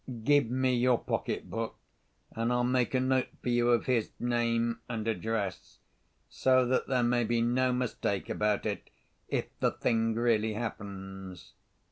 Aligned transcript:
Give 0.23 0.49
me 0.49 0.73
your 0.75 0.97
pocket 0.97 1.47
book, 1.47 1.75
and 2.31 2.51
I'll 2.51 2.63
make 2.63 2.95
a 2.95 2.99
note 2.99 3.27
for 3.43 3.49
you 3.49 3.69
of 3.69 3.85
his 3.85 4.09
name 4.19 4.79
and 4.89 5.07
address—so 5.07 6.65
that 6.65 6.87
there 6.87 7.03
may 7.03 7.23
be 7.23 7.43
no 7.43 7.71
mistake 7.71 8.27
about 8.27 8.65
it 8.65 8.89
if 9.27 9.45
the 9.59 9.69
thing 9.69 10.15
really 10.15 10.53
happens." 10.53 11.53